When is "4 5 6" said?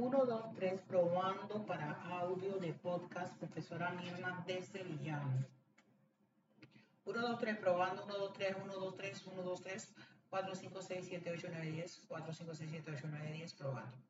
10.30-11.06, 12.08-12.70